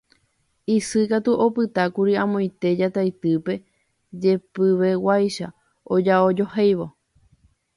Isy 0.75 1.01
katu 1.11 1.31
opytákuri 1.45 2.13
amoite 2.23 2.67
Jataitýpe 2.79 3.53
jepiveguáicha 4.21 5.47
ojaojohéivo 5.93 6.87